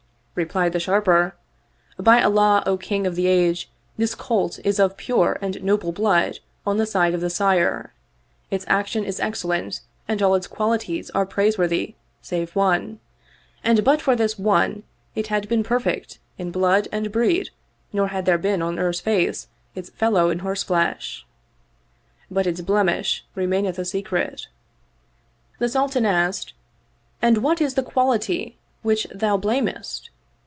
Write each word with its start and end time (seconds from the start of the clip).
Replied 0.33 0.71
the 0.71 0.79
Sharper, 0.79 1.35
"By 1.99 2.23
Allah, 2.23 2.63
O 2.65 2.77
King 2.77 3.05
of 3.05 3.15
the 3.17 3.27
Age, 3.27 3.69
this 3.97 4.15
colt 4.15 4.59
is 4.63 4.79
of 4.79 4.95
pure 4.95 5.37
and 5.41 5.61
noble 5.61 5.91
blood 5.91 6.39
on 6.65 6.77
the 6.77 6.85
side 6.85 7.13
of 7.13 7.19
the 7.19 7.29
sire: 7.29 7.91
its 8.49 8.63
action 8.69 9.03
is 9.03 9.19
excellent 9.19 9.81
and 10.07 10.21
all 10.21 10.33
its 10.33 10.47
qualities 10.47 11.09
are 11.09 11.25
praise 11.25 11.57
worthy 11.57 11.95
save 12.21 12.55
one; 12.55 13.01
and 13.61 13.83
but 13.83 14.01
for 14.01 14.15
this 14.15 14.39
one 14.39 14.83
it 15.15 15.27
had 15.27 15.49
been 15.49 15.63
perfect 15.63 16.17
in 16.37 16.49
blood 16.49 16.87
and 16.93 17.11
breed 17.11 17.49
nor 17.91 18.07
had 18.07 18.23
there 18.25 18.37
been 18.39 18.61
on 18.61 18.79
earth's 18.79 19.01
face 19.01 19.49
its 19.75 19.89
fellow 19.89 20.29
in 20.29 20.39
horseflesh. 20.39 21.25
But 22.31 22.47
its 22.47 22.61
blemish 22.61 23.25
remaineth 23.35 23.77
a 23.77 23.83
secret." 23.85 24.47
The 25.59 25.67
Sultan 25.67 26.05
asked, 26.05 26.53
"And 27.21 27.39
what 27.39 27.59
is 27.59 27.73
the 27.73 27.83
quality 27.83 28.57
which 28.81 29.05
thou 29.13 29.35
blamest?" 29.35 30.09